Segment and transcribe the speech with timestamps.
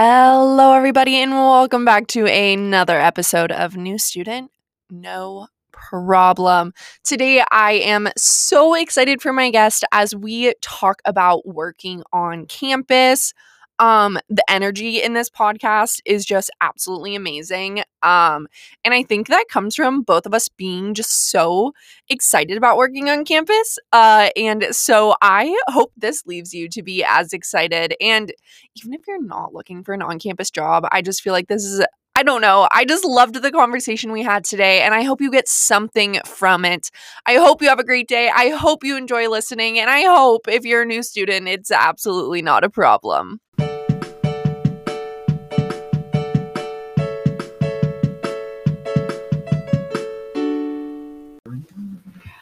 [0.00, 4.52] Hello, everybody, and welcome back to another episode of New Student
[4.88, 6.72] No Problem.
[7.02, 13.34] Today, I am so excited for my guest as we talk about working on campus.
[13.78, 17.82] Um, the energy in this podcast is just absolutely amazing.
[18.02, 18.48] Um,
[18.84, 21.72] and I think that comes from both of us being just so
[22.08, 23.78] excited about working on campus.
[23.92, 27.94] Uh, and so I hope this leaves you to be as excited.
[28.00, 28.32] And
[28.76, 31.64] even if you're not looking for an on campus job, I just feel like this
[31.64, 31.84] is
[32.18, 32.66] I don't know.
[32.72, 36.64] I just loved the conversation we had today, and I hope you get something from
[36.64, 36.90] it.
[37.26, 38.28] I hope you have a great day.
[38.28, 42.42] I hope you enjoy listening, and I hope if you're a new student, it's absolutely
[42.42, 43.38] not a problem.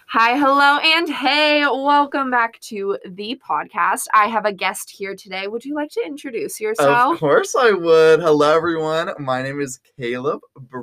[0.08, 4.04] Hi, hello, and hey, welcome back to the podcast.
[4.14, 5.48] I have a guest here today.
[5.48, 7.14] Would you like to introduce yourself?
[7.14, 8.20] Of course I would.
[8.20, 9.10] Hello, everyone.
[9.18, 10.42] My name is Caleb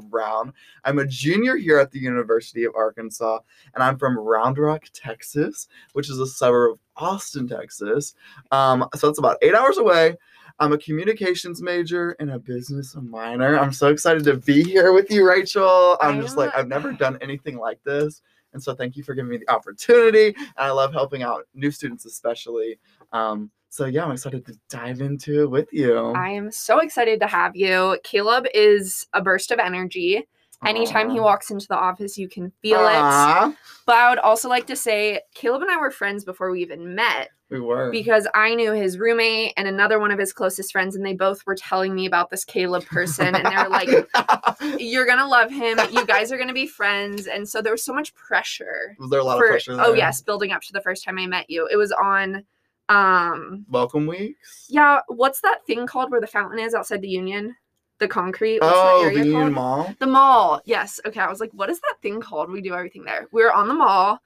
[0.10, 0.52] Brown.
[0.84, 3.40] I'm a junior here at the University of Arkansas,
[3.74, 8.16] and I'm from Round Rock, Texas, which is a suburb of Austin, Texas.
[8.52, 10.18] Um, so it's about eight hours away.
[10.60, 13.58] I'm a communications major and a business minor.
[13.58, 15.98] I'm so excited to be here with you, Rachel.
[16.02, 18.22] I'm just like, I've never done anything like this.
[18.54, 20.28] And so thank you for giving me the opportunity.
[20.28, 22.80] And I love helping out new students, especially.
[23.12, 26.12] Um, so yeah, I'm excited to dive into it with you.
[26.12, 27.98] I am so excited to have you.
[28.04, 30.28] Caleb is a burst of energy.
[30.66, 33.56] Anytime he walks into the office, you can feel it.
[33.86, 36.96] But I would also like to say, Caleb and I were friends before we even
[36.96, 37.92] met We were.
[37.92, 41.46] because I knew his roommate and another one of his closest friends, and they both
[41.46, 43.36] were telling me about this Caleb person.
[43.36, 43.90] And they were like,
[44.80, 45.80] You're going to love him.
[45.92, 47.28] You guys are going to be friends.
[47.28, 48.96] And so there was so much pressure.
[49.00, 49.78] was there a lot for- of pressure?
[49.80, 51.68] oh, yes, building up to the first time I met you.
[51.72, 52.44] It was on,
[52.90, 54.66] um, Welcome weeks.
[54.70, 57.56] yeah, what's that thing called where the fountain is outside the Union?
[58.00, 58.60] The concrete?
[58.60, 59.54] What's Oh, the Union?
[59.54, 59.94] Mall.
[60.00, 60.62] The mall.
[60.66, 61.00] Yes.
[61.06, 61.20] Okay.
[61.20, 62.52] I was like, what is that thing called?
[62.52, 63.28] We do everything there.
[63.32, 64.20] We were on the mall.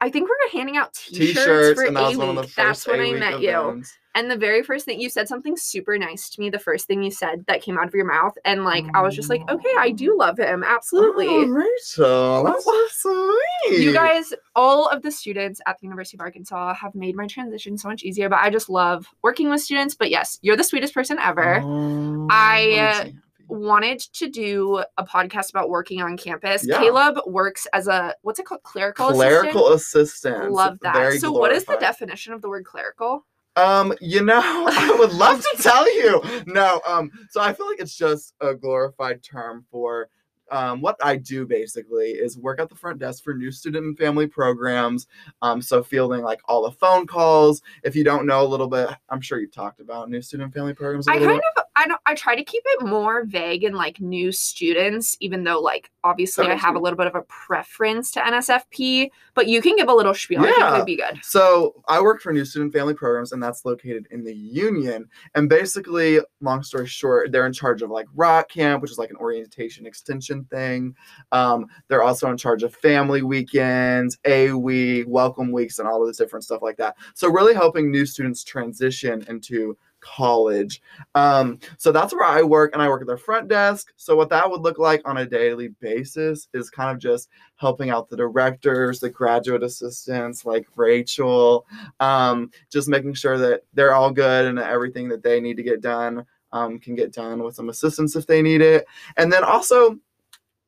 [0.00, 2.34] I think we were handing out t-shirts, T-shirts, for and that A was one of
[2.34, 2.50] the week.
[2.50, 3.58] first That's when I met you.
[3.58, 3.96] events.
[4.14, 6.48] And the very first thing you said something super nice to me.
[6.48, 9.14] The first thing you said that came out of your mouth, and like I was
[9.14, 9.54] just like, oh.
[9.56, 10.64] okay, I do love him.
[10.64, 11.26] Absolutely.
[11.28, 13.80] Oh, Rachel, that's so sweet.
[13.80, 17.76] You guys, all of the students at the University of Arkansas have made my transition
[17.76, 18.30] so much easier.
[18.30, 19.94] But I just love working with students.
[19.94, 21.60] But yes, you're the sweetest person ever.
[21.62, 23.08] Oh, I, uh,
[23.48, 23.64] that makes me happy.
[23.64, 26.66] wanted to do a podcast about working on campus.
[26.66, 26.78] Yeah.
[26.78, 28.62] Caleb works as a what's it called?
[28.62, 29.40] Clerical assistant.
[29.40, 30.34] clerical assistant.
[30.34, 30.52] assistant.
[30.52, 30.94] Love that.
[30.94, 33.24] Very so what is the definition of the word clerical?
[33.56, 36.22] Um, you know, I would love to tell you.
[36.46, 40.08] No, um, so I feel like it's just a glorified term for
[40.50, 43.98] um, what I do basically is work at the front desk for new student and
[43.98, 45.06] family programs.
[45.42, 47.62] Um, so fielding like all the phone calls.
[47.82, 50.54] If you don't know a little bit, I'm sure you've talked about new student and
[50.54, 51.08] family programs.
[51.08, 51.42] a I kind bit.
[51.56, 55.44] of I don't I try to keep it more vague and like new students, even
[55.44, 59.46] though like obviously I Okay, have a little bit of a preference to NSFP, but
[59.46, 60.40] you can give a little spiel.
[60.40, 60.78] I Yeah.
[60.78, 61.20] would be good.
[61.22, 65.06] So I work for New Student Family Programs, and that's located in the Union.
[65.34, 69.10] And basically, long story short, they're in charge of like Rock Camp, which is like
[69.10, 70.94] an orientation extension thing.
[71.32, 76.08] Um, they're also in charge of family weekends, A week, welcome weeks, and all of
[76.08, 76.96] this different stuff like that.
[77.14, 79.76] So really helping new students transition into
[80.06, 80.80] college.
[81.14, 83.92] Um, so that's where I work, and I work at the front desk.
[83.96, 87.90] So what that would look like on a daily basis is kind of just helping
[87.90, 91.66] out the directors, the graduate assistants like Rachel,
[92.00, 95.80] um, just making sure that they're all good and everything that they need to get
[95.80, 98.86] done um, can get done with some assistance if they need it.
[99.16, 99.98] And then also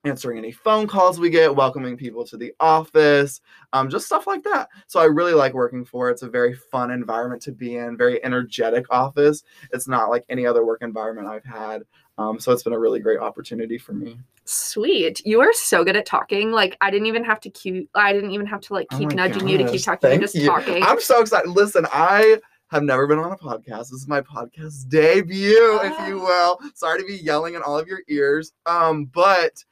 [0.05, 3.41] answering any phone calls we get, welcoming people to the office,
[3.73, 4.69] um, just stuff like that.
[4.87, 6.11] So I really like working for.
[6.11, 9.43] It's a very fun environment to be in, very energetic office.
[9.73, 11.83] It's not like any other work environment I've had.
[12.17, 14.19] Um, so it's been a really great opportunity for me.
[14.45, 15.25] Sweet.
[15.25, 16.51] You are so good at talking.
[16.51, 19.11] Like I didn't even have to keep I didn't even have to like Oh keep
[19.11, 20.11] my nudging you to keep talking.
[20.11, 20.47] You're just you.
[20.47, 20.83] talking.
[20.83, 21.51] I'm so excited.
[21.51, 22.41] Listen, I
[22.71, 23.91] have never been on a podcast.
[23.91, 26.59] This is my podcast debut, if you will.
[26.75, 28.53] Sorry to be yelling in all of your ears.
[28.67, 29.65] Um, but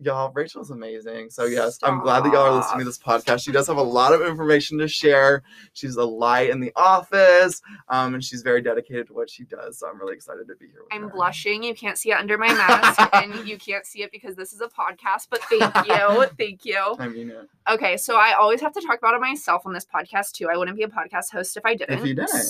[0.00, 1.30] y'all, Rachel's amazing.
[1.30, 3.44] So yes, I'm glad that y'all are listening to this podcast.
[3.44, 5.42] She does have a lot of information to share.
[5.72, 9.78] She's a light in the office, um, and she's very dedicated to what she does.
[9.78, 10.82] So I'm really excited to be here.
[10.84, 11.08] With I'm her.
[11.08, 11.62] blushing.
[11.62, 14.60] You can't see it under my mask, and you can't see it because this is
[14.60, 15.28] a podcast.
[15.30, 16.96] But thank you, thank you.
[16.98, 17.48] I mean it.
[17.70, 20.48] Okay, so I always have to talk about it myself on this podcast too.
[20.48, 22.06] I wouldn't be a podcast host if I didn't.
[22.06, 22.40] you didn't, yeah.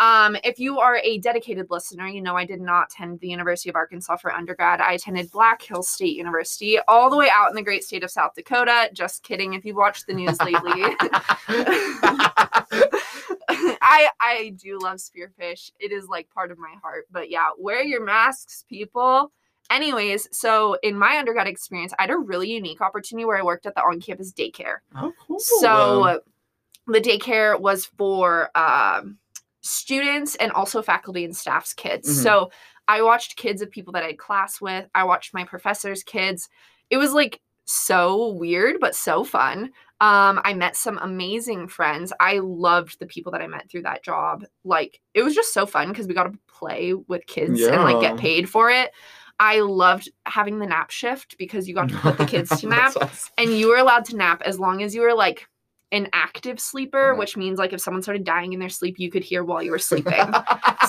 [0.00, 3.70] Um, if you are a dedicated listener, you know I did not attend the University
[3.70, 4.80] of Arkansas for undergrad.
[4.80, 8.10] I attended Black Hills State University, all the way out in the great state of
[8.10, 8.90] South Dakota.
[8.92, 9.54] Just kidding.
[9.54, 10.82] If you've watched the news lately,
[13.48, 15.70] I I do love Spearfish.
[15.78, 17.06] It is like part of my heart.
[17.12, 19.30] But yeah, wear your masks, people.
[19.70, 23.64] Anyways, so in my undergrad experience, I had a really unique opportunity where I worked
[23.64, 24.78] at the on-campus daycare.
[24.94, 25.38] Oh, cool.
[25.38, 26.20] So
[26.86, 29.18] the daycare was for um,
[29.64, 32.08] students and also faculty and staff's kids.
[32.08, 32.22] Mhm.
[32.22, 32.50] So
[32.86, 34.86] I watched kids of people that I had class with.
[34.94, 36.48] I watched my professor's kids.
[36.90, 39.70] It was like so weird, but so fun.
[40.00, 42.12] Um, I met some amazing friends.
[42.20, 44.44] I loved the people that I met through that job.
[44.64, 48.00] Like it was just so fun because we got to play with kids and like
[48.02, 48.90] get paid for it.
[49.40, 52.92] I loved having the nap shift because you got to put the kids to nap
[53.00, 53.32] awesome.
[53.38, 55.48] and you were allowed to nap as long as you were like
[55.94, 59.22] an active sleeper, which means like if someone started dying in their sleep, you could
[59.22, 60.12] hear while you were sleeping.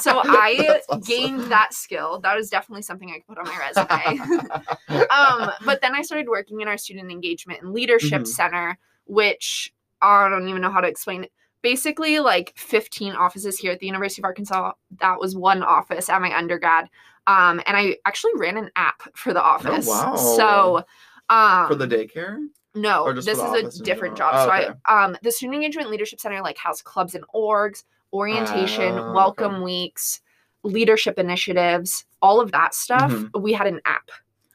[0.02, 1.02] so I awesome.
[1.02, 2.20] gained that skill.
[2.22, 5.06] That was definitely something I could put on my resume.
[5.12, 8.28] um, but then I started working in our student engagement and leadership Mhm.
[8.28, 9.72] center, which
[10.02, 11.32] I don't even know how to explain it.
[11.62, 14.74] Basically, like 15 offices here at the University of Arkansas.
[15.00, 16.90] That was one office at my undergrad.
[17.28, 19.88] Um, and I actually ran an app for the office.
[19.88, 20.16] wow.
[20.16, 20.84] So
[21.30, 22.38] um for the daycare.
[22.76, 24.34] No, Or just for this is a different job.
[24.36, 27.84] Oh, so I um the Student Engagement Leadership Center like has clubs and orgs,
[28.14, 29.64] orientation, Ah, welcome okay.
[29.64, 30.22] weeks,
[30.64, 33.12] leadership initiatives, all of that stuff.
[33.12, 33.42] Mhm.
[33.42, 34.10] We had an app.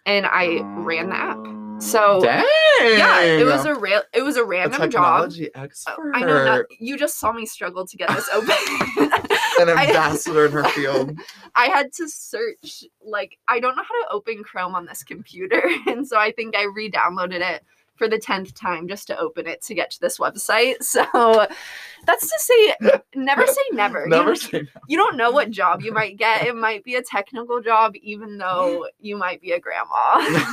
[0.06, 1.38] And I ran the app.
[1.82, 2.44] So, Dang.
[2.82, 5.31] Yeah, it was a real it was a a random job.
[5.31, 6.12] technology Uh, expert.
[6.14, 8.50] I know not, you just saw me struggle to get this open.
[9.61, 11.19] An I- ambassador in her field.
[11.55, 15.62] I had to search like I don't know how to open Chrome on this computer,
[15.87, 17.62] and so I think I re-downloaded it
[18.00, 20.76] for the tenth time just to open it to get to this website.
[20.91, 21.47] So
[22.06, 22.75] that's to say,
[23.14, 24.06] never say never.
[24.06, 26.47] Never you, say you don't know what job you might get.
[26.47, 30.49] It might be a technical job, even though you might be a grandma.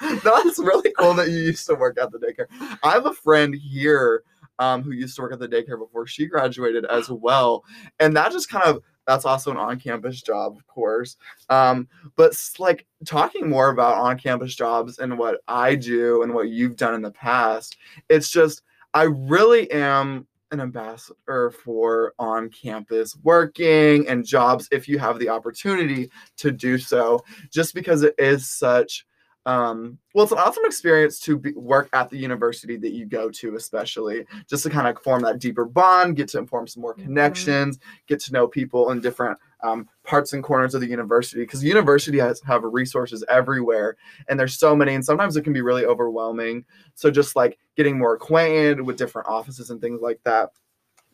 [0.22, 2.46] that's really cool that you used to work at the daycare.
[2.82, 4.22] I have a friend here
[4.60, 7.64] um, who used to work at the daycare before she graduated as well,
[7.98, 11.16] and that just kind of that's also an on-campus job, of course.
[11.50, 16.76] Um, but like talking more about on-campus jobs and what I do and what you've
[16.76, 17.76] done in the past,
[18.08, 18.62] it's just
[18.94, 26.10] I really am an ambassador for on-campus working and jobs if you have the opportunity
[26.36, 29.04] to do so just because it is such
[29.46, 33.28] um, well it's an awesome experience to be, work at the university that you go
[33.30, 36.94] to especially just to kind of form that deeper bond get to form some more
[36.94, 37.02] Mhm.
[37.02, 41.60] connections get to know people in different um, parts and corners of the university because
[41.60, 43.96] the university has have resources everywhere
[44.28, 46.64] and there's so many and sometimes it can be really overwhelming.
[46.94, 50.50] So just like getting more acquainted with different offices and things like that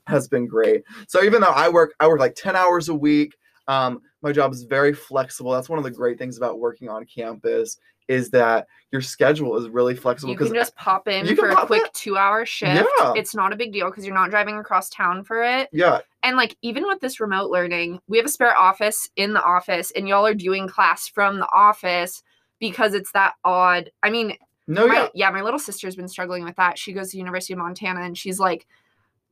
[0.06, 0.83] has been great.
[1.06, 3.37] So even though i work i work like 10 hours a week
[3.69, 5.53] um, my job is very flexible.
[5.53, 7.79] That's one of the great things about working on campus
[8.11, 11.83] is that your schedule is really flexible you can just pop in for a quick
[11.83, 12.89] in- two-hour shift.
[12.99, 13.12] Yeah.
[13.15, 15.69] It's not a big deal because you're not driving across town for it.
[15.73, 19.43] yeah And like even with this remote learning, we have a spare office in the
[19.43, 22.23] office, and y'all are doing class from the office
[22.59, 23.91] because it's that odd.
[24.03, 24.37] I mean,
[24.67, 25.31] no my, yeah yeah.
[25.31, 26.77] my little sister's been struggling with that.
[26.77, 28.67] She goes to University of Montana, and she's like,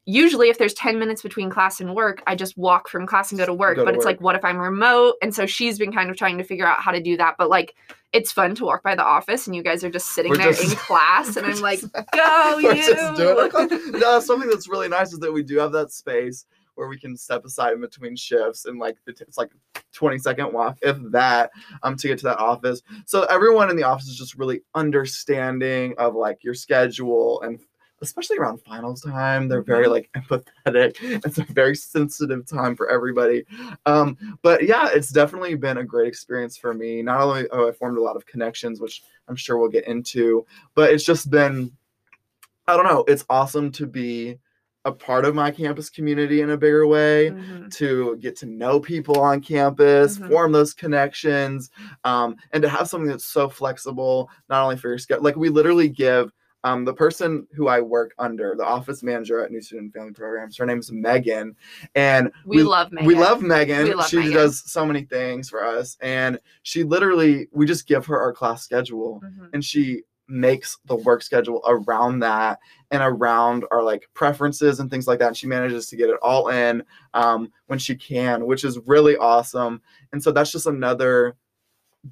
[0.09, 3.39] usually if there's 10 minutes between class and work, I just walk from class and
[3.39, 3.77] go to work.
[3.77, 5.17] Go to but it's like, what if I'm remote?
[5.21, 7.35] And so she's been kind of trying to figure out how to do that.
[7.39, 7.75] But like,
[8.15, 10.53] it's fun to walk by the office, and you guys are just sitting We're there
[10.53, 12.75] just- in class, and I'm like, just- go you.
[12.75, 16.47] just doing our no something that's really nice is that we do have that space
[16.75, 19.51] where we can step aside in between shifts and like it- it's like
[19.93, 21.51] 20 second walk if that
[21.83, 25.95] um to get to that office so everyone in the office is just really understanding
[25.99, 27.59] of like your schedule and
[28.01, 29.91] especially around finals time they're very Mhm.
[29.91, 33.45] like empathetic it's a very sensitive time for everybody
[33.87, 37.73] um but yeah it's definitely been a great experience for me not only oh i
[37.73, 41.71] formed a lot of connections which i'm sure we'll get into but it's just been
[42.67, 44.39] i don't know it's awesome to be
[44.85, 47.71] a part of my campus community in a bigger way Mhm.
[47.75, 50.29] to get to know people on campus, Mhm.
[50.29, 51.71] form those connections,
[52.05, 55.25] um, and to have something that's so flexible, not only for your schedule.
[55.25, 56.33] Like we literally give
[56.65, 60.57] um, the person who I work under, the office manager at New Student Family Programs.
[60.57, 61.55] Her name is Megan,
[61.95, 63.07] and We, love Megan.
[63.07, 63.85] we love Megan.
[63.85, 64.33] We love she Megan.
[64.33, 68.63] does so many things for us, and she literally we just give her our class
[68.65, 69.51] schedule, Mhm.
[69.53, 72.59] and she makes the work schedule around that
[72.91, 76.19] and around our like preferences and things like that and she manages to get it
[76.21, 76.83] all in
[77.15, 79.81] um, when she can which is really awesome
[80.13, 81.35] and so that's just another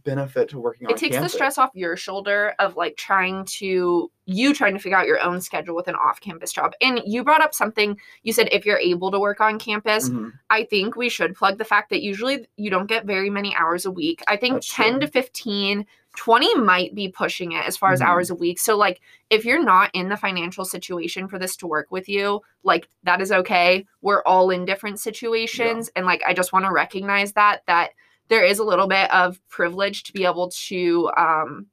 [0.04, 1.32] benefit to working on it takes campus.
[1.32, 5.20] the stress off your shoulder of like trying to you trying to figure out your
[5.20, 8.78] own schedule with an off-campus job and you brought up something you said if you're
[8.78, 10.32] able to work on campus Mhm.
[10.50, 13.84] i think we should plug the fact that usually you don't get very many hours
[13.86, 15.00] a week i think That's 10 true.
[15.00, 15.86] to 15
[16.18, 18.06] 20 might be pushing it as far as Mhm.
[18.06, 18.58] hours a week.
[18.58, 22.40] So like if you're not in the financial situation for this to work with you,
[22.62, 23.86] like that is okay.
[24.00, 27.90] We're all in different situations and like I just want to recognize that that
[28.28, 31.66] there is a little bit of privilege to be able to um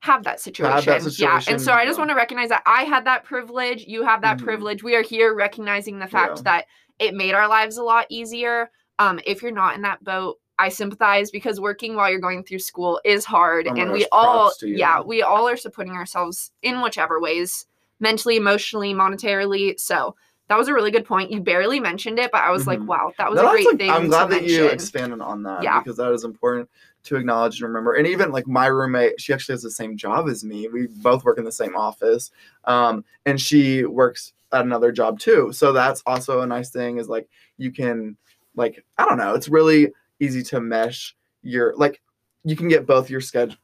[0.00, 0.72] have that situation.
[0.74, 1.40] Have that Yeah.
[1.48, 4.38] And so I just want to recognize that I had that privilege, you have that
[4.38, 4.44] Mhm.
[4.44, 4.82] privilege.
[4.82, 6.42] We are here recognizing the fact Yeah.
[6.42, 6.66] that
[7.00, 8.70] it made our lives a lot easier.
[8.98, 12.58] Um if you're not in that boat, I sympathize because working while you're going through
[12.60, 14.76] school is hard Oh my and we all props to you.
[14.76, 17.66] yeah, we all are supporting ourselves in whichever ways,
[18.00, 19.78] mentally, emotionally, monetarily.
[19.78, 20.14] So
[20.48, 21.30] that was a really good point.
[21.30, 22.86] You barely mentioned it, but I was like, Mhm.
[22.86, 23.90] wow, that was No, a great like- thing.
[23.90, 25.78] I'm glad that you expanded on that Yeah.
[25.80, 26.68] because that is important
[27.04, 27.94] to acknowledge and remember.
[27.94, 30.66] And even like my roommate, she actually has the same job as me.
[30.68, 32.30] We both work in the same office,
[32.64, 35.52] um, and she works at another job too.
[35.52, 36.96] So that's also a nice thing.
[36.98, 37.28] Is like
[37.58, 38.16] you can
[38.56, 39.34] like I don't know.
[39.34, 42.00] It's really easy to mesh your like
[42.44, 43.56] you can get both your schedule.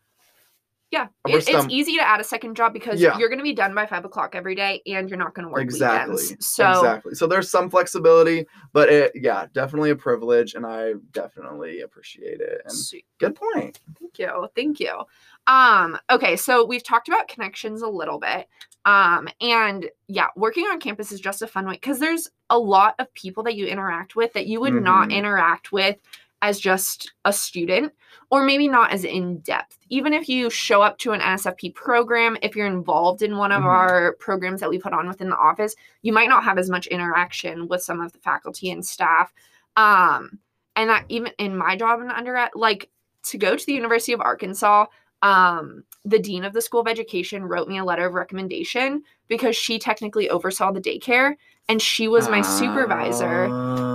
[0.94, 3.18] Yeah, it, it's easy to add a second job because Yeah.
[3.18, 5.52] you're going to be done by five o'clock every day, and you're not going to
[5.52, 6.46] work exactly weekends.
[6.46, 11.80] So exactly so there's some flexibility but it yeah definitely a privilege and i definitely
[11.80, 13.04] appreciate it and sweet.
[13.18, 14.48] good point Thank you.
[14.54, 15.02] Thank you.
[15.48, 18.48] Um, okay, so we've talked about connections a little bit.
[18.84, 22.94] Um, and yeah, working on campus is just a fun way because there's a lot
[23.00, 25.12] of people that you interact with that you would not Mhm.
[25.16, 25.96] interact with
[26.44, 27.90] as just a student
[28.30, 29.78] or maybe not as in depth.
[29.88, 33.62] Even if you show up to an NSFP program, if you're involved in one of
[33.62, 33.66] Mhm.
[33.66, 36.86] our programs that we put on within the office, you might not have as much
[36.88, 39.32] interaction with some of the faculty and staff.
[39.76, 40.38] Um,
[40.76, 42.90] and that even in my job in undergrad, like
[43.24, 44.84] to go to the University of Arkansas,
[45.22, 49.56] um, the dean of the School of Education wrote me a letter of recommendation because
[49.56, 51.36] she technically oversaw the daycare
[51.70, 53.44] and she was my supervisor.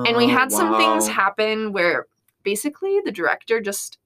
[0.08, 2.08] And we had some things Ah, happen where
[2.44, 3.98] basically the director just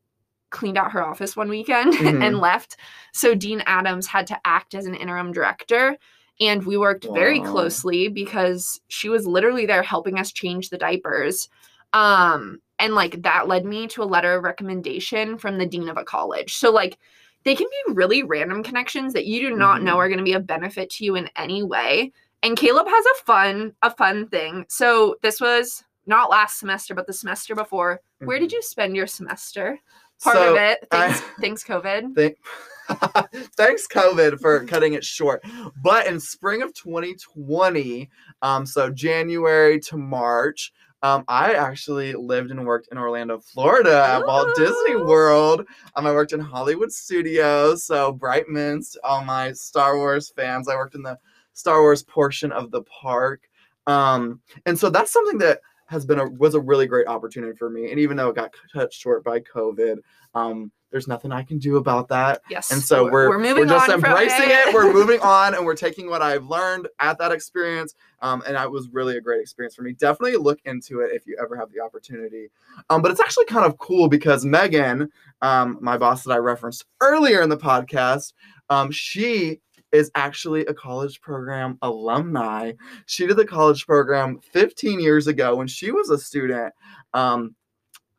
[0.50, 2.22] cleaned out her office one weekend Mhm.
[2.24, 2.78] and left.
[3.12, 5.98] So Dean Adams had to act as an interim director.
[6.40, 11.48] And we worked very closely because she was literally there helping us change the diapers.
[11.94, 15.98] Um, and like that led me to a letter of recommendation from the dean of
[15.98, 16.56] a college.
[16.56, 16.98] So like
[17.46, 19.98] they can be really random connections that you do not know Mhm.
[19.98, 22.12] are going to be a benefit to you in any way.
[22.42, 24.66] And Caleb has a fun, a fun thing.
[24.70, 28.02] So this was not last semester, but the semester before.
[28.20, 28.54] Where did Mhm.
[28.54, 29.80] you spend your semester?
[30.24, 30.88] Part So, of it.
[30.92, 32.16] I- Thanks, thanks, COVID.
[32.16, 32.38] Thank-
[33.56, 35.42] Thanks, COVID, for cutting it short.
[35.82, 38.10] But in spring of 2020,
[38.42, 44.26] um, so January to March, um, I actually lived and worked in Orlando, Florida at
[44.26, 45.66] Walt Disney World.
[45.96, 50.68] Um, I worked in Hollywood Studios, so Bright Mints, all my Star Wars fans.
[50.70, 51.18] I worked in the
[51.54, 53.42] Star Wars portion of the park.
[53.86, 55.60] Um, and so that's something that
[55.94, 57.92] has been a was a really great opportunity for me.
[57.92, 60.00] And even though it got cut short by COVID,
[60.34, 62.42] um, there's nothing I can do about that.
[62.50, 62.72] Yes.
[62.72, 64.74] And so we're we're, moving just embracing it.
[64.74, 67.96] We're moving on, and we're taking what I've learned at that experience.
[68.22, 69.94] Um, and that was really a great experience for me.
[69.94, 72.50] Definitely look into it if you ever have the opportunity.
[72.90, 75.10] Um, but it's actually kind of cool because Megan,
[75.42, 78.34] um, my boss that I referenced earlier in the podcast,
[78.70, 79.62] um, she
[79.94, 82.74] is actually a college program alumni.
[83.06, 86.74] She did the college program 15 years ago when she was a student.
[87.14, 87.56] Um,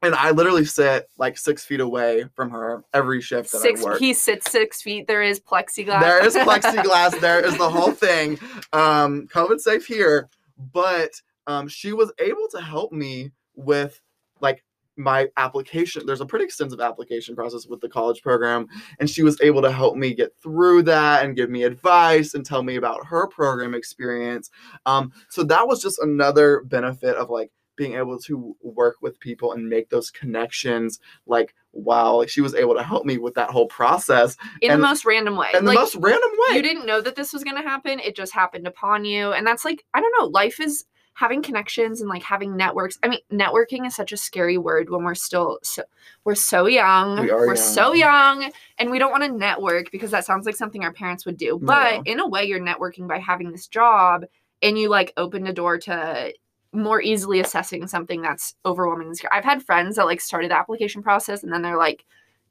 [0.00, 3.80] and I literally sit like six feet away from her every shift that Six.
[3.80, 3.98] I work.
[3.98, 5.06] He sits six feet.
[5.06, 6.00] There is plexiglass.
[6.00, 7.20] There is plexiglass.
[7.20, 8.38] there is the whole thing.
[8.72, 10.28] Um, COVID safe here,
[10.72, 11.10] but
[11.46, 14.00] um, she was able to help me with
[14.40, 14.62] like
[14.96, 16.06] my application.
[16.06, 18.66] There's a pretty extensive application process with the college program,
[19.00, 22.44] and she was able to help me get through that and give me advice and
[22.44, 24.50] tell me about her program experience.
[24.86, 29.52] Um, so that was just another benefit of like being able to work with people
[29.52, 33.50] and make those connections like wow like she was able to help me with that
[33.50, 35.48] whole process in and- the most random way.
[35.54, 37.98] in the Like, most random way you didn't know that this was going to happen
[37.98, 42.00] it just happened upon you and that's like i don't know life is having connections
[42.00, 45.58] and like having networks i mean networking is such a scary word when we're still
[45.62, 45.82] so
[46.24, 48.42] we're so young We are are so young.
[48.42, 51.36] young and we don't want to network because that sounds like something our parents would
[51.36, 51.66] do No.
[51.66, 54.24] but in a way you're networking by having this job
[54.62, 56.32] and you like open the door to
[56.72, 61.42] more easily assessing something that's overwhelming i've had friends that like started the application process
[61.44, 62.04] and then they're like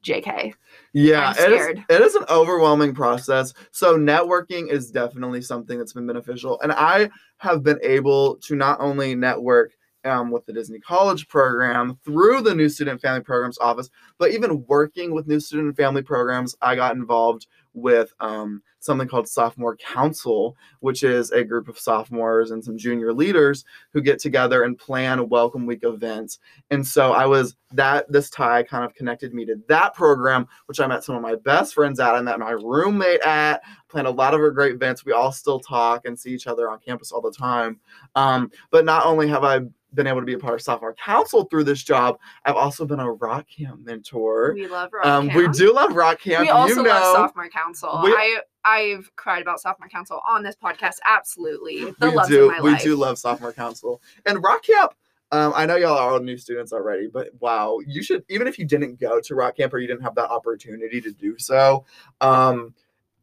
[0.03, 0.53] jk
[0.93, 3.53] Yeah, it is, it is an overwhelming process.
[3.71, 8.79] So networking is definitely something that's been beneficial, and I have been able to not
[8.79, 9.73] only network
[10.05, 14.65] um, with the Disney College program through the New Student Family Programs office, but even
[14.67, 20.55] working with New Student Family Programs, I got involved with um, something called Sophomore Council,
[20.79, 25.19] which is a group of sophomores and some junior leaders who get together and plan
[25.19, 26.39] a welcome week events.
[26.69, 30.79] And so I was that this tie kind of connected me to that program, which
[30.79, 32.13] I met some of my best friends at.
[32.13, 35.05] I met my roommate at, planned a lot of our great events.
[35.05, 37.79] We all still talk and see each other on campus all the time.
[38.15, 39.61] Um, but not only have I
[39.93, 42.17] been able to be a part of sophomore council through this job.
[42.45, 44.53] I've also been a rock camp mentor.
[44.55, 45.37] We love rock Um, camp.
[45.37, 46.41] we do love rock camp.
[46.41, 47.99] We also you know, love sophomore council.
[48.03, 50.95] We- I I've cried about sophomore council on this podcast.
[51.05, 52.53] Absolutely, the we do.
[52.63, 54.93] we do love sophomore council and rock camp.
[55.31, 58.57] Um, I know y'all are all new students already, but wow, you should even if
[58.59, 61.85] you didn't go to rock camp or you didn't have that opportunity to do so.
[62.21, 62.73] Um,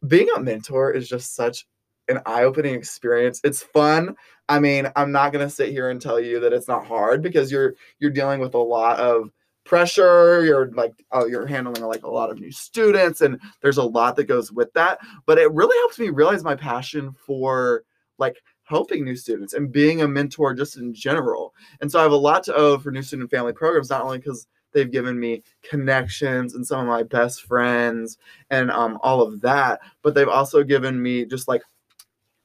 [0.08, 1.66] being a mentor is just such
[2.10, 3.40] an eye-opening experience.
[3.44, 4.14] It's fun.
[4.48, 7.50] I mean, I'm not gonna sit here and tell you that it's not hard because
[7.52, 9.30] you're you're dealing with a lot of
[9.64, 10.44] pressure.
[10.44, 14.16] You're like oh, you're handling like a lot of new students, and there's a lot
[14.16, 14.98] that goes with that.
[15.26, 17.84] But it really helps me realize my passion for
[18.18, 21.54] like helping new students and being a mentor just in general.
[21.80, 24.18] And so I have a lot to owe for new student family programs, not only
[24.18, 28.18] because they've given me connections and some of my best friends
[28.50, 31.62] and um, all of that, but they've also given me just like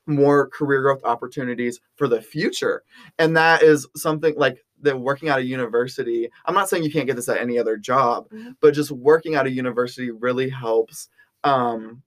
[0.07, 2.83] more career growth opportunities for the future.
[3.19, 6.29] And that is something like that working at a university.
[6.45, 8.55] I'm not saying you can't get this at any other job, Mhm.
[8.59, 11.09] but just working at a university really helps
[11.43, 12.01] um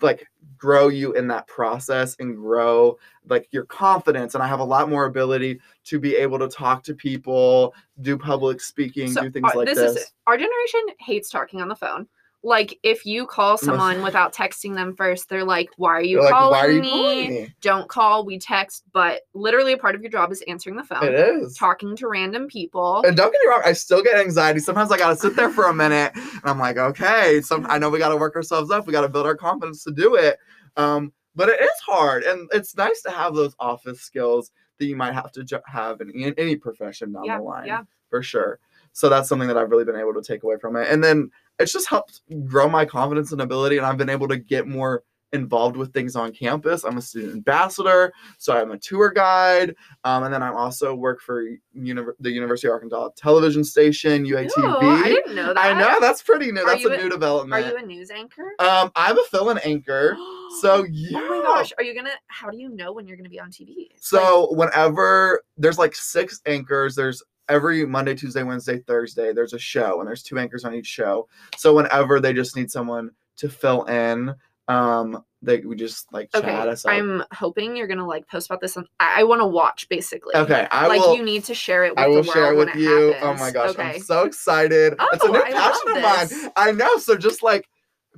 [0.00, 2.96] like grow you in that process and grow
[3.28, 6.82] like your confidence and i have a lot more ability to be able to talk
[6.82, 10.80] to people do public speaking So, do things uh, like this, this, is our generation
[11.00, 12.06] hates talking on the phone.
[12.44, 16.24] Like if you call someone without texting them first, they're like, "Why are you They're
[16.24, 16.90] like, calling why are you me?
[16.90, 18.24] calling me Don't call.
[18.26, 21.56] We text." But literally, a part of your job is answering the phone, it is
[21.56, 23.02] talking to random people.
[23.06, 25.64] and don't get me wrong i still get anxiety sometimes i gotta sit there for
[25.68, 28.92] a minute and i'm like okay some i know we gotta work ourselves up we
[28.92, 30.36] gotta build our confidence to do it
[30.76, 34.96] um but it is hard and it's nice to have those office skills that you
[34.96, 37.82] might have to ju- have in any- any profession down yeah, the line yeah.
[38.10, 38.58] for sure.
[38.92, 40.88] So that's something that I've really been able to take away from it.
[40.90, 43.76] And then it's just helped grow my confidence and ability.
[43.78, 46.84] And I've been able to get more involved with things on campus.
[46.84, 49.74] I'm a student ambassador, so I'm a tour guide.
[50.04, 51.44] Um, and then I also work for
[51.76, 54.58] Univ- the University of Arkansas television station, UATV.
[54.58, 55.58] Ooh, I didn't know that.
[55.58, 56.60] I know that's pretty new.
[56.60, 58.52] Are That's a a- new Are you a news anchor?
[58.60, 60.16] um, I'm a fill-in anchor.
[60.60, 61.18] So yeah.
[61.20, 62.12] Oh my gosh, are you gonna?
[62.28, 63.76] How do you know when you're gonna be on TV?
[63.76, 69.58] Like, So whenever there's like six anchors, there's every Monday, Tuesday, Wednesday, Thursday, there's a
[69.58, 71.28] show and there's two anchors on each show.
[71.56, 74.34] So whenever they just need someone to fill in,
[74.68, 76.92] um, they we just like chat okay, us up.
[76.92, 78.76] I'm hoping you're gonna like post about this.
[78.76, 80.34] On, I, I want to watch basically.
[80.34, 81.16] okay, I like will.
[81.16, 81.90] you need to share it.
[81.90, 83.10] With I will share it with you.
[83.10, 83.96] It Oh my gosh, Okay.
[83.96, 84.94] I'm so excited.
[85.12, 86.52] it's a Oh, new I passion of mine.
[86.56, 86.96] I know.
[86.96, 87.68] So just like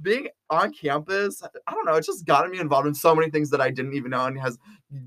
[0.02, 3.50] being on campus, I don't know, it's just gotten me involved in so many things
[3.50, 4.58] that I didn't even know and has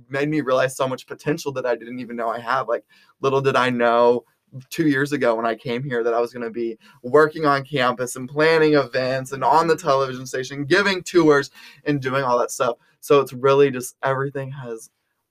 [0.09, 2.67] made me realize so much potential that I didn't even know I have.
[2.67, 2.83] Like
[3.21, 4.25] little did I know
[4.69, 7.63] two years ago when I came here that I was going to be working on
[7.63, 11.51] campus and planning events and on the television station, giving tours
[11.85, 12.77] and doing all that stuff.
[12.99, 14.89] So it's really just everything has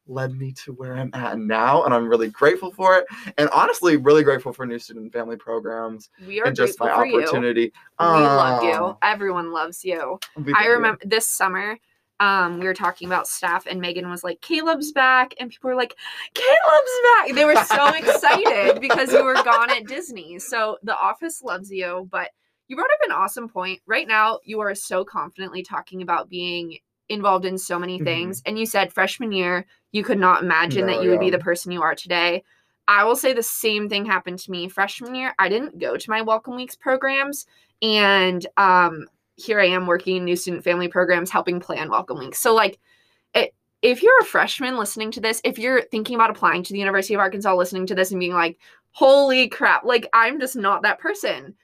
[0.08, 1.84] led me to where I'm at now.
[1.84, 3.06] And I'm really grateful for it.
[3.36, 7.06] And honestly, really grateful for new student family programs we are and just my for
[7.06, 7.20] you.
[7.20, 7.72] opportunity.
[8.00, 8.96] We love you.
[9.02, 10.18] Everyone loves you.
[10.54, 11.78] I remember this summer.
[12.20, 15.76] Um, we were talking about staff, and Megan was like, "Caleb's back," and people were
[15.76, 15.94] like,
[16.34, 20.38] "Caleb's back!" They were so excited because you were gone at Disney.
[20.40, 22.30] So the office loves you, but
[22.66, 23.80] you brought up an awesome point.
[23.86, 28.04] Right now, you are so confidently talking about being involved in so many Mhm.
[28.04, 31.30] things, and you said freshman year you could not imagine No, that you would be
[31.30, 32.42] the person you are today.
[32.86, 35.34] I will say the same thing happened to me freshman year.
[35.38, 37.46] I didn't go to my welcome weeks programs,
[37.82, 42.38] and um, here I am working in new student family programs, helping plan welcome weeks.
[42.38, 42.78] So like,
[43.34, 46.78] it, if you're a freshman listening to this, if you're thinking about applying to the
[46.78, 48.58] University of Arkansas, listening to this and being like,
[48.92, 51.54] "Holy crap!" Like I'm just not that person.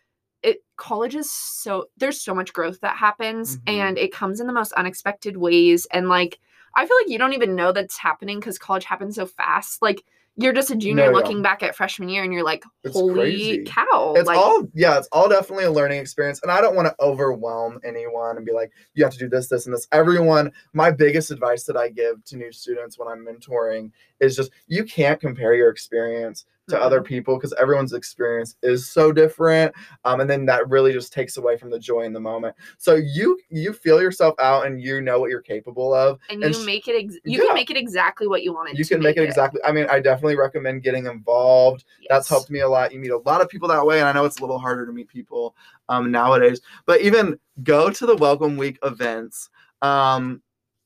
[0.42, 3.62] It college is so there's so much growth that happens, Mhm.
[3.66, 6.38] and it comes in the most unexpected ways, and like.
[6.76, 9.80] I feel like you don't even know that's happening because college happens so fast.
[9.82, 10.04] Like
[10.37, 11.16] you're just a junior No, yeah.
[11.16, 13.64] looking back at freshman year and you're like, holy crazy.
[13.64, 14.14] cow.
[14.16, 16.94] it's like, all yeah it's all definitely a learning experience and i don't want to
[17.00, 20.90] overwhelm anyone and be like you have to do this this and this everyone my
[20.90, 25.20] biggest advice that i give to new students when i'm mentoring is just you can't
[25.20, 29.74] compare your experience to other people because everyone's experience is so different
[30.05, 32.55] um, and then that really just takes away from the joy in the moment.
[32.79, 36.53] So you you feel yourself out and you know what you're capable of and you
[36.53, 37.46] sh- make it ex- you yeah.
[37.46, 39.87] can make it exactly what you want it you can make it exactly i mean
[39.90, 41.85] i definitely recommend getting involved.
[42.09, 42.92] That's helped me a lot.
[42.92, 44.87] You meet a lot of people that way and i know it's a little harder
[44.87, 45.55] to meet people
[45.88, 49.50] um, nowadays but even go to the welcome week events
[49.83, 50.42] um,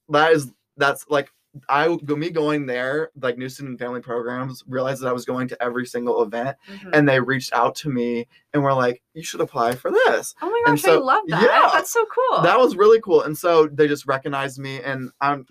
[0.08, 1.30] that is that's like
[1.68, 5.24] I go me going there, like new student and family programs, realized that I was
[5.24, 6.90] going to every single event, Mhm.
[6.92, 10.48] and they reached out to me and were like, "You should apply for this." oh
[10.50, 13.36] my and gosh i love that yeah, that's so cool That was really cool, and
[13.36, 15.46] so they just recognized me, and I'm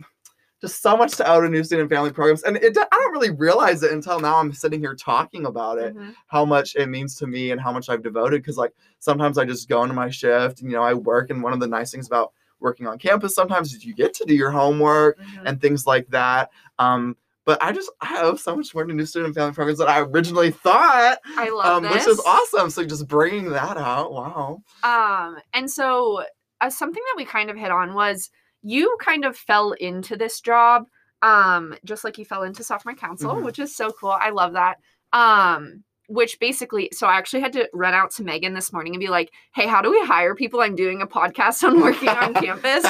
[0.60, 3.12] just so much to out of new student and family programs, and it, I don't
[3.12, 4.38] really realize it until now.
[4.38, 6.16] I'm sitting here talking about it, Mhm.
[6.28, 8.42] how much it means to me, and how much I've devoted.
[8.42, 11.44] Because like sometimes I just go into my shift, and you know I work, and
[11.44, 14.52] one of the nice things about working on campus sometimes you get to do your
[14.52, 15.44] homework Mhm.
[15.46, 16.50] and things like that.
[16.80, 17.16] Um,
[17.46, 19.88] but I just I have so much more to new student and family programs than
[19.88, 22.70] I originally thought, i love um, this which is awesome.
[22.70, 24.62] So just bringing that out, wow.
[24.84, 26.24] Um, and so
[26.60, 28.30] uh, something that we kind of hit on was
[28.64, 30.88] you kind of fell into this job,
[31.22, 33.44] um, just like you fell into sophomore council, Mhm.
[33.46, 34.10] which is so cool.
[34.12, 34.78] I love that.
[35.14, 39.00] Um, which basically, so I actually had to run out to Megan this morning and
[39.00, 40.62] be like, "Hey, how do we hire people?
[40.62, 42.84] I'm doing a podcast on working on campus."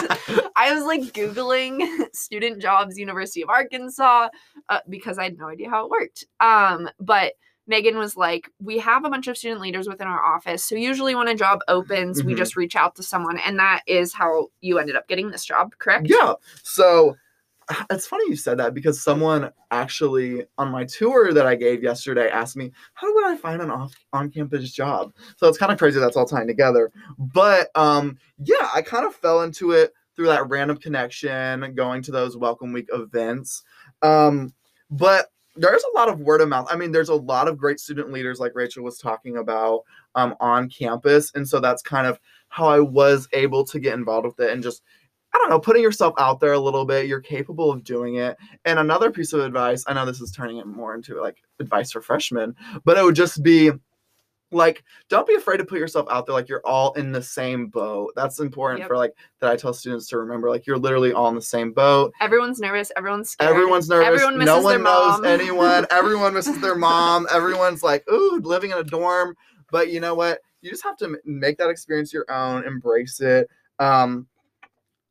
[0.55, 4.29] I was like googling student jobs, University of Arkansas,
[4.69, 6.25] uh, because I had no idea how it worked.
[6.39, 7.33] Um, but
[7.69, 11.15] Megan was like, "We have a bunch of student leaders within our office, so usually
[11.15, 12.37] when a job opens, we Mhm.
[12.37, 15.73] just reach out to someone, and that is how you ended up getting this job,
[15.79, 16.33] correct?" Yeah.
[16.63, 17.17] So
[17.89, 22.29] it's funny you said that because someone actually on my tour that I gave yesterday
[22.29, 25.13] asked me, how would I find an off on campus job?
[25.37, 26.91] So it's kind of crazy that's all tying together.
[27.17, 32.11] But um yeah, I kind of fell into it through that random connection, going to
[32.11, 33.63] those welcome week events.
[34.01, 34.53] Um,
[34.89, 36.67] but there's a lot of word of mouth.
[36.69, 39.81] I mean, there's a lot of great student leaders like Rachel was talking about
[40.15, 41.31] um, on campus.
[41.35, 44.63] And so that's kind of how I was able to get involved with it and
[44.63, 44.81] just
[45.37, 47.05] I don't know, putting yourself out there a little bit.
[47.05, 48.35] You're capable of doing it.
[48.65, 51.91] And another piece of advice, I know this is turning it more into like advice
[51.91, 53.71] for freshmen, but it would just be
[54.51, 57.67] like, don't be afraid to put yourself out there like you're all in the same
[57.67, 58.13] boat.
[58.15, 58.87] That's important Yep.
[58.87, 60.49] for like that I tell students to remember.
[60.49, 62.13] Like you're literally all in the same boat.
[62.19, 62.91] Everyone's nervous.
[62.97, 63.51] Everyone's scared.
[63.51, 64.07] Everyone's nervous.
[64.07, 65.25] Everyone no misses one their knows mom.
[65.25, 65.85] anyone.
[65.91, 67.27] Everyone misses their mom.
[67.31, 69.35] Everyone's like, ooh, living in a dorm.
[69.69, 70.39] But you know what?
[70.61, 73.49] You just have to make that experience your own, embrace it.
[73.79, 74.25] Um,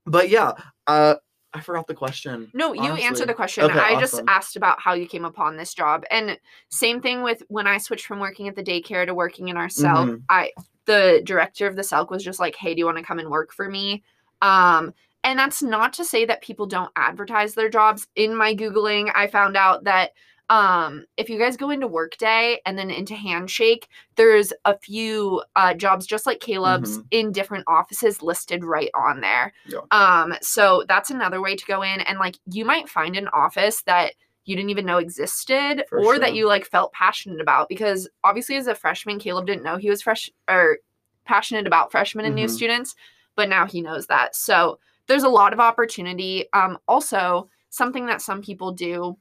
[0.07, 0.53] but yeah,
[0.87, 1.17] uh,
[1.53, 2.51] I forgot the question.
[2.53, 3.05] No, you honestly.
[3.05, 3.65] answered the question.
[3.65, 6.05] Okay, I just asked about how you came upon this job.
[6.11, 6.39] And
[6.69, 9.71] same thing with when I switched from working at the daycare to working in our
[9.71, 10.07] cell.
[10.07, 10.23] Mhm.
[10.29, 10.53] I
[10.85, 13.31] the director of the CELC was just like, "Hey, do you want to come and
[13.31, 14.05] work for me?"
[14.43, 14.93] Um
[15.25, 18.07] and that's not to say that people don't advertise their jobs.
[18.15, 20.13] In my googling, I found out that
[20.49, 25.75] um if you guys go into workday and then into handshake there's a few uh
[25.75, 27.05] jobs just like caleb's Mhm.
[27.11, 29.81] in different offices listed right on there Yeah.
[29.91, 33.83] um so that's another way to go in and like you might find an office
[33.83, 38.09] that you didn't even know existed For or that you like felt passionate about because
[38.23, 40.79] obviously as a freshman caleb didn't know he was fresh or
[41.25, 42.51] passionate about freshmen and new Mhm.
[42.51, 42.95] students
[43.35, 44.79] but now he knows that so
[45.09, 49.19] there's a lot of opportunity um also something that some people do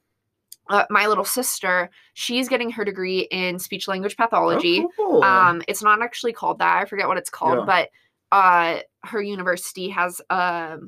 [0.68, 5.22] uh, my little sister she's getting her degree in speech language pathology Oh, cool.
[5.24, 7.64] um it's not actually called that i forget what it's called Yeah.
[7.66, 7.88] but
[8.36, 10.78] uh her university has a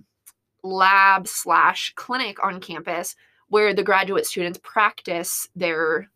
[0.64, 3.14] lab slash clinic on campus
[3.48, 6.08] where the graduate students practice their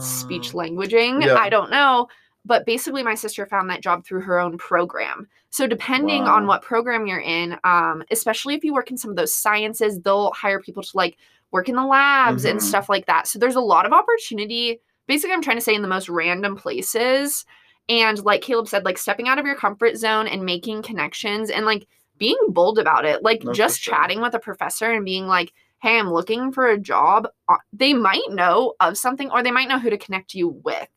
[0.00, 0.58] speech Ah.
[0.58, 1.34] languaging Yeah.
[1.34, 2.08] i don't know
[2.44, 6.62] but basically my sister found that job through her own program so depending on what
[6.62, 10.60] program you're in um especially if you work in some of those sciences they'll hire
[10.60, 11.16] people to like
[11.50, 12.62] work in the labs and Mhm.
[12.62, 13.26] stuff like that.
[13.26, 14.80] So there's a lot of opportunity.
[15.06, 17.46] Basically i'm trying to say in the most random places
[17.88, 21.64] and like caleb said like stepping out of your comfort zone and making connections and
[21.64, 21.86] like
[22.18, 23.22] being bold about it.
[23.22, 23.94] Like just sure.
[23.94, 27.94] chatting with a professor and being like hey i'm looking for a job uh, they
[27.94, 30.88] might know of something or they might know who to connect you with.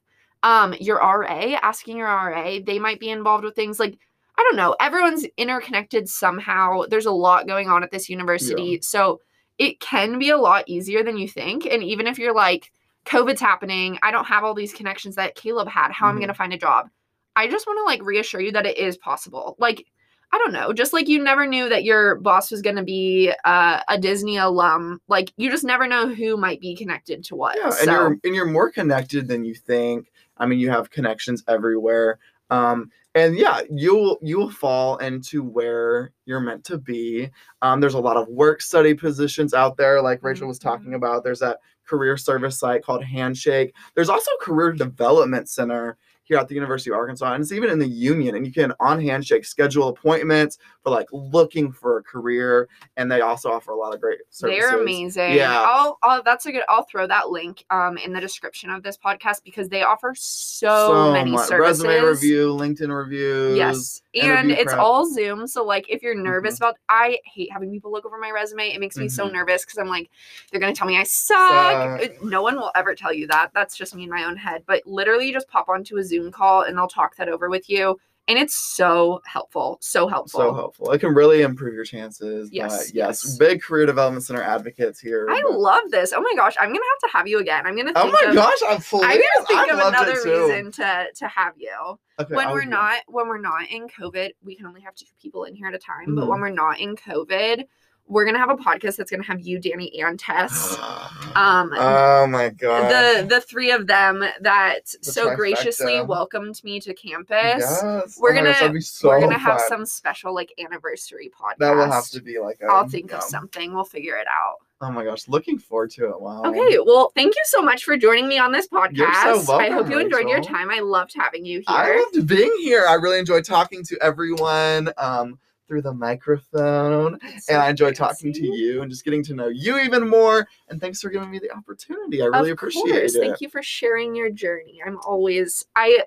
[0.44, 3.80] Um your ra asking your ra they might be involved with things.
[3.80, 3.98] Like
[4.38, 6.82] i don't know everyone's interconnected somehow.
[6.90, 8.80] There's a lot going on at this university.
[8.82, 9.22] So
[9.62, 12.72] it can be a lot easier than you think and even if you're like
[13.06, 16.22] covid's happening i don't have all these connections that caleb had how am i Mhm.
[16.22, 16.90] going to find a job
[17.36, 19.86] i just want to like reassure you that it is possible like
[20.34, 23.34] I don't know, just like you never knew that your boss was going to be
[23.44, 25.02] uh, a Disney alum.
[25.10, 27.58] Like you just never know who might be connected to what.
[27.58, 30.10] Yeah, and you're and you're more connected than you think.
[30.38, 32.18] I mean, you have connections everywhere.
[32.52, 37.30] Um, and yeah, you'll you'll fall into where you're meant to be.
[37.62, 40.96] Um, there's a lot of work study positions out there, like Rachel was talking Mhm.
[40.98, 41.24] about.
[41.24, 43.74] There's that career service site called Handshake.
[43.96, 45.98] There's also a career development center
[46.32, 48.36] here at the University of Arkansas, and it's even in the Union.
[48.36, 53.20] And you can on Handshake schedule appointments for like looking for a career, and they
[53.20, 54.62] also offer a lot of great services.
[54.62, 55.34] They're amazing.
[55.34, 55.62] Yeah.
[55.68, 58.98] I'll, I'll that's a good I'll throw that link um in the description of this
[58.98, 61.48] podcast because they offer so, So many much.
[61.50, 61.84] services.
[61.86, 63.58] Resume review, LinkedIn reviews.
[63.58, 64.02] Yes.
[64.14, 64.80] And it's prep.
[64.80, 65.48] all Zoom.
[65.48, 66.58] So like if you're nervous Mhm.
[66.60, 68.70] about I hate having people look over my resume.
[68.74, 69.34] It makes me so Mhm.
[69.34, 70.10] nervous because I'm like,
[70.50, 71.38] they're gonna tell me I suck.
[71.38, 72.02] Suck.
[72.02, 73.52] Uh, No one will ever tell you that.
[73.54, 74.64] That's just me in my own head.
[74.66, 77.70] But literally you just pop onto a Zoom call and they'll talk that over with
[77.70, 77.98] you.
[78.28, 79.80] And it's so helpful.
[79.82, 80.40] So helpful.
[80.40, 80.92] So helpful.
[80.92, 82.50] It can really improve your chances.
[82.54, 83.38] Yes, But yes, yes.
[83.38, 85.28] big career development center advocates here.
[85.30, 86.14] I but- love this.
[86.14, 87.66] Oh my gosh, I'm gonna have to have you again.
[87.66, 89.02] I'm gonna Oh think my of, gosh, I'm full.
[89.04, 91.76] I'm gonna think I of another reason to to have you.
[92.20, 95.08] Okay, when I we're not when we're not in COVID, we can only have two
[95.20, 96.14] people in here at a time.
[96.16, 96.28] But Mhm.
[96.28, 97.66] when we're not in COVID,
[98.08, 100.78] we're gonna have a podcast that's gonna have you, Danny, and Tess.
[101.34, 102.90] Um, oh my god.
[102.92, 105.36] the the three of them that so trifecta.
[105.38, 107.38] graciously welcomed me to campus.
[107.60, 108.18] Yes.
[108.20, 111.60] We're Oh gonna- so we're gonna have some special like anniversary podcast.
[111.60, 112.60] That will have to be like.
[112.62, 113.74] a- I'll think of something.
[113.74, 114.56] We'll figure it out.
[114.82, 116.20] Oh my gosh, looking forward to it.
[116.20, 116.42] Wow.
[116.44, 118.98] Okay, well, thank you so much for joining me on this podcast.
[118.98, 120.70] You're so I hope you enjoyed your time.
[120.70, 121.64] I loved having you here.
[121.70, 122.86] I loved being here.
[122.90, 125.40] I really enjoyed talking to everyone um,
[125.72, 127.18] through the microphone.
[127.24, 130.46] And so I enjoyed talking to you and just getting to know you even more.
[130.68, 132.22] And thanks for giving me the opportunity.
[132.22, 133.16] I really of appreciate course.
[133.16, 133.22] it.
[133.22, 134.82] Thank you for sharing your journey.
[134.86, 136.04] I'm always I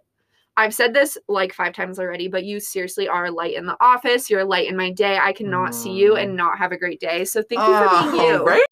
[0.58, 3.76] I've said this like five times already, but you seriously are a light in the
[3.80, 4.28] office.
[4.28, 5.16] You're a light in my day.
[5.16, 6.22] I cannot see you mm.
[6.22, 7.24] and not have a great day.
[7.24, 8.44] So thank you for ah, being Oh, you.
[8.44, 8.66] right?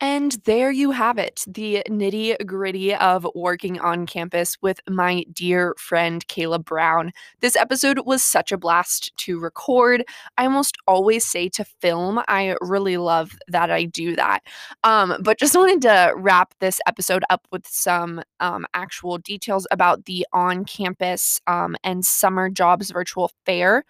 [0.00, 5.74] And there you have it the nitty gritty of working on campus with my dear
[5.78, 7.12] friend Caleb Brown.
[7.40, 10.04] This episode was such a blast to record.
[10.36, 12.20] I almost always say to film.
[12.28, 14.40] I really love that I do that.
[14.84, 20.04] Um, but just wanted to wrap this episode up with some um, actual details about
[20.04, 23.82] the on campus um, and summer jobs virtual fair.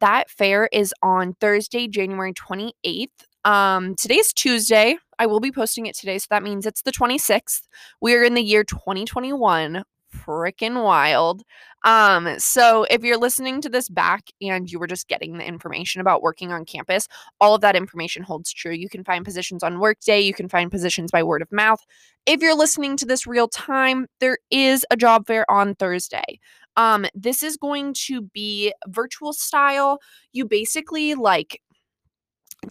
[0.00, 3.10] That fair is on Thursday, January 28th.
[3.44, 4.96] Um, today's Tuesday.
[5.22, 7.68] I will be posting it today, so that means it's the 26th.
[8.00, 9.84] We are in the year 2021.
[10.12, 11.42] Freaking wild.
[11.84, 16.00] Um, so if you're listening to this back and you were just getting the information
[16.00, 17.06] about working on campus,
[17.40, 18.72] all of that information holds true.
[18.72, 21.80] You can find positions on Workday, you can find positions by word of mouth.
[22.26, 26.40] If you're listening to this real time, there is a job fair on Thursday.
[26.76, 30.00] Um, this is going to be virtual style.
[30.32, 31.62] You basically like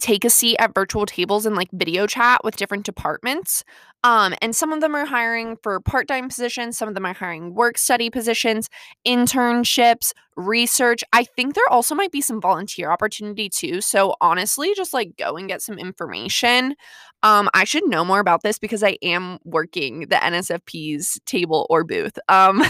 [0.00, 3.64] take a seat at virtual tables and like video chat with different departments.
[4.04, 7.12] Um, and some of them are hiring for part time positions, some of them are
[7.12, 8.68] hiring work study positions,
[9.06, 11.04] internships, research.
[11.12, 13.80] I think there also might be some volunteer opportunity too.
[13.80, 16.74] So honestly, just like go and get some information.
[17.22, 21.84] Um, I should know more about this because I am working the NSFP's table or
[21.84, 22.18] booth.
[22.28, 22.64] Um,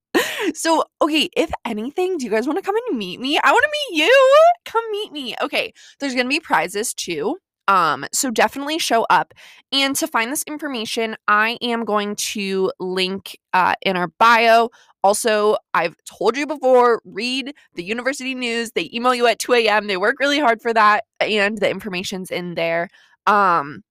[0.54, 3.38] so okay, if anything, do you guys want to come and meet me?
[3.38, 4.38] I want to meet you.
[4.64, 5.34] Come meet me.
[5.42, 7.36] Okay, there's gonna be prizes too.
[7.70, 9.32] Um, so definitely show up.
[9.70, 14.70] And to find this information, I am going to link uh, in our bio.
[15.04, 18.72] Also, I've told you before, read the university news.
[18.72, 19.86] They email you at 2 a.m.
[19.86, 22.88] They work really hard for that, and the information's in there.
[23.28, 23.84] Um,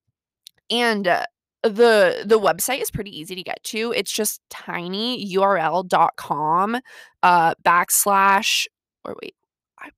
[0.69, 1.25] and uh,
[1.63, 3.93] the the website is pretty easy to get to.
[3.95, 6.81] It's just tinyurl.com
[7.21, 8.65] uh backslash
[9.05, 9.35] or wait,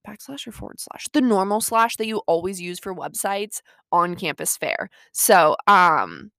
[0.07, 4.57] backslash or forward slash the normal slash that you always use for websites on campus
[4.57, 4.89] fair.
[5.13, 6.31] So, um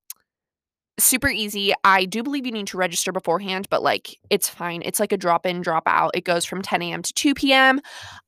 [0.99, 1.73] super easy.
[1.85, 4.83] I do believe you need to register beforehand, but like it's fine.
[4.85, 6.13] It's like a drop in, drop out.
[6.15, 7.03] It goes from 10 a.m.
[7.03, 7.81] to 2 p.m.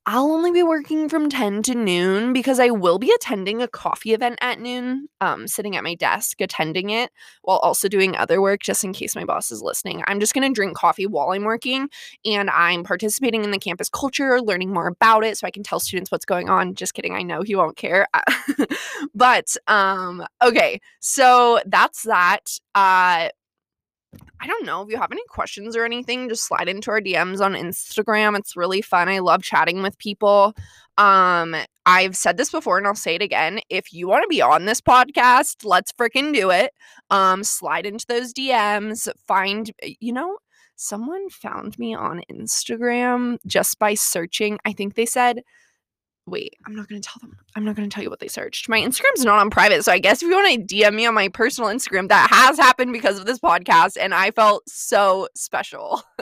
[0.07, 4.13] I'll only be working from 10 to noon because I will be attending a coffee
[4.13, 8.61] event at noon, um, sitting at my desk attending it while also doing other work
[8.61, 10.03] just in case my boss is listening.
[10.07, 11.89] I'm just going to drink coffee while I'm working
[12.23, 15.79] and I'm participating in the campus culture, learning more about it so I can tell
[15.79, 16.75] students what's going on.
[16.75, 17.15] Just kidding.
[17.15, 18.07] I know he won't care.
[19.15, 22.54] but um okay, so that's that.
[22.73, 23.29] Uh
[24.39, 27.41] I don't know if you have any questions or anything, just slide into our DMs
[27.41, 28.37] on Instagram.
[28.37, 29.09] It's really fun.
[29.09, 30.53] I love chatting with people.
[30.97, 33.59] Um, I've said this before and I'll say it again.
[33.69, 36.71] If you want to be on this podcast, let's freaking do it.
[37.09, 40.37] Um, slide into those DMs, find, you know,
[40.75, 44.57] someone found me on Instagram just by searching.
[44.65, 45.41] I think they said,
[46.27, 47.37] wait, I'm not going to tell them.
[47.55, 48.67] I'm not going to tell you what they searched.
[48.67, 49.83] My Instagram's not on private.
[49.83, 52.57] So I guess if you want to DM me on my personal Instagram, that has
[52.57, 53.97] happened because of this podcast.
[53.99, 56.01] And I felt so special.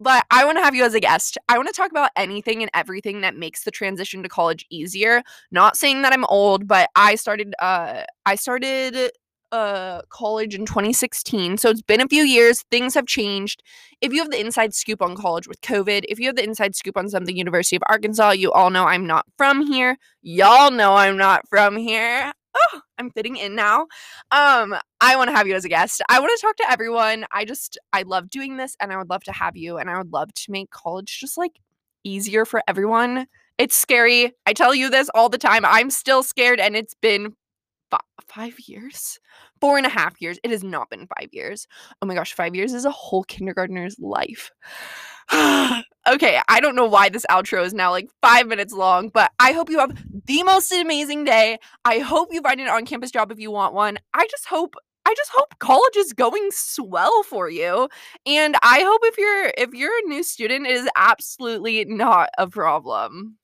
[0.00, 1.38] but I want to have you as a guest.
[1.48, 5.22] I want to talk about anything and everything that makes the transition to college easier.
[5.50, 9.10] Not saying that I'm old, but I started, uh, I started
[9.52, 11.56] uh college in 2016.
[11.58, 12.64] So it's been a few years.
[12.70, 13.62] Things have changed.
[14.00, 16.74] If you have the inside scoop on college with COVID, if you have the inside
[16.76, 19.96] scoop on something University of Arkansas, you all know I'm not from here.
[20.22, 22.32] Y'all know I'm not from here.
[22.54, 23.82] Oh, I'm fitting in now.
[24.30, 26.02] Um, I want to have you as a guest.
[26.08, 27.24] I want to talk to everyone.
[27.32, 29.98] I just I love doing this and I would love to have you and I
[29.98, 31.52] would love to make college just like
[32.04, 33.26] easier for everyone.
[33.58, 34.32] It's scary.
[34.46, 35.64] I tell you this all the time.
[35.64, 37.34] I'm still scared and it's been
[37.92, 39.18] f- five years,
[39.60, 40.38] four and a half years.
[40.42, 41.66] It has not been five years.
[42.02, 44.50] Oh my gosh, five years is a whole kindergartner's life.
[45.32, 49.52] okay, I don't know why this outro is now like five minutes long, but I
[49.52, 51.58] hope you have the most amazing day.
[51.84, 53.98] I hope you find an on campus job if you want one.
[54.14, 54.74] I just hope.
[55.06, 57.88] I just hope college is going swell for you.
[58.26, 62.46] And I hope if you're if you're a new student it is absolutely not a
[62.46, 63.38] problem.